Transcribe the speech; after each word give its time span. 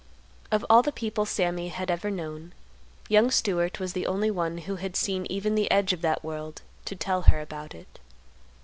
Of 0.51 0.65
all 0.67 0.81
the 0.81 0.91
people 0.91 1.27
Sammy 1.27 1.67
had 1.67 1.91
ever 1.91 2.09
known, 2.09 2.53
young 3.07 3.29
Stewart 3.29 3.79
was 3.79 3.93
the 3.93 4.07
only 4.07 4.31
one 4.31 4.57
who 4.57 4.77
had 4.77 4.95
seen 4.95 5.27
even 5.29 5.53
the 5.53 5.69
edge 5.69 5.93
of 5.93 6.01
that 6.01 6.23
world 6.23 6.63
to 6.85 6.95
tell 6.95 7.21
her 7.21 7.39
about 7.39 7.75
it. 7.75 7.99